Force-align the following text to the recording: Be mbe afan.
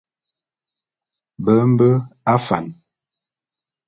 Be 1.43 1.53
mbe 1.71 1.87
afan. 2.33 2.65